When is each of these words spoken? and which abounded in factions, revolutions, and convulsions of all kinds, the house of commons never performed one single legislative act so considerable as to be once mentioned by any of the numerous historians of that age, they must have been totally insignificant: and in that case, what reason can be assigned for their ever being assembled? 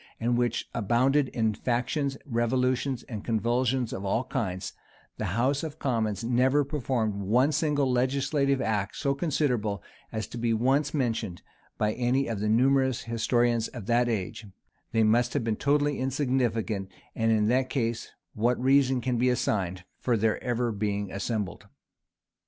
and 0.19 0.35
which 0.35 0.67
abounded 0.73 1.27
in 1.29 1.53
factions, 1.53 2.17
revolutions, 2.25 3.03
and 3.03 3.23
convulsions 3.23 3.93
of 3.93 4.03
all 4.03 4.23
kinds, 4.23 4.73
the 5.17 5.25
house 5.37 5.61
of 5.61 5.77
commons 5.77 6.23
never 6.23 6.65
performed 6.65 7.13
one 7.21 7.51
single 7.51 7.85
legislative 7.91 8.59
act 8.59 8.95
so 8.95 9.13
considerable 9.13 9.83
as 10.11 10.25
to 10.25 10.39
be 10.39 10.55
once 10.55 10.91
mentioned 10.91 11.43
by 11.77 11.93
any 11.93 12.25
of 12.27 12.39
the 12.39 12.49
numerous 12.49 13.03
historians 13.03 13.67
of 13.67 13.85
that 13.85 14.09
age, 14.09 14.47
they 14.91 15.03
must 15.03 15.35
have 15.35 15.43
been 15.43 15.55
totally 15.55 15.99
insignificant: 15.99 16.89
and 17.13 17.31
in 17.31 17.47
that 17.47 17.69
case, 17.69 18.09
what 18.33 18.59
reason 18.59 19.01
can 19.01 19.19
be 19.19 19.29
assigned 19.29 19.83
for 19.99 20.17
their 20.17 20.43
ever 20.43 20.71
being 20.71 21.11
assembled? 21.11 21.67